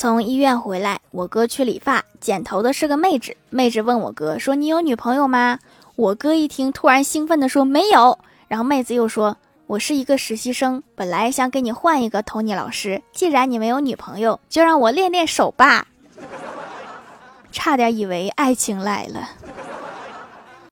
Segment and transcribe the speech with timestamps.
[0.00, 3.36] 从医院回来，我哥去理发，剪头的是个妹子。
[3.50, 5.58] 妹子问我哥说：「你有女朋友吗？」
[5.94, 8.18] 我哥一听，突然兴奋地说：「没有。」
[8.48, 9.36] 然后妹子又说：
[9.68, 13.02] 「我是一个实习生，本来想给你换一个 Tony 老师。
[13.12, 15.86] 既然你没有女朋友，就让我练练手吧。」
[17.52, 19.28] 差点以为爱情来了。